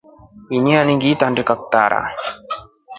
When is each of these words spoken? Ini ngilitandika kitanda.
Ini 0.55 0.71
ngilitandika 0.97 1.53
kitanda. 1.59 1.99